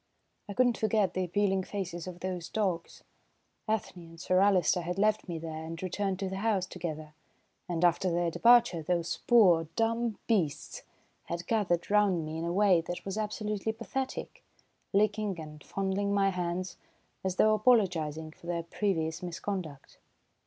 I 0.49 0.53
could 0.53 0.65
not 0.65 0.77
forget 0.79 1.13
the 1.13 1.23
appealing 1.25 1.61
faces 1.63 2.07
of 2.07 2.21
those 2.21 2.49
dogs. 2.49 3.03
Ethne 3.67 4.01
and 4.01 4.19
Sir 4.19 4.39
Alister 4.39 4.81
had 4.81 4.97
left 4.97 5.29
me 5.29 5.37
there 5.37 5.63
and 5.63 5.79
returned 5.83 6.17
to 6.21 6.27
the 6.27 6.37
house 6.37 6.65
together, 6.65 7.13
and, 7.69 7.85
after 7.85 8.09
their 8.09 8.31
departure, 8.31 8.81
those 8.81 9.19
poor, 9.27 9.65
dumb 9.75 10.17
beasts 10.25 10.81
had 11.25 11.45
gathered 11.45 11.91
round 11.91 12.25
me 12.25 12.39
in 12.39 12.45
a 12.45 12.51
way 12.51 12.81
that 12.81 13.05
was 13.05 13.15
absolutely 13.19 13.73
pathetic, 13.73 14.43
licking 14.91 15.39
and 15.39 15.63
fondling 15.63 16.11
my 16.15 16.29
hands, 16.31 16.77
as 17.23 17.35
though 17.35 17.53
apologising 17.53 18.31
for 18.31 18.47
their 18.47 18.63
previous 18.63 19.21
misconduct. 19.21 19.99